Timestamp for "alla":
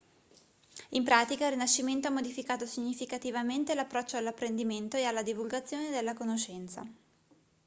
5.03-5.21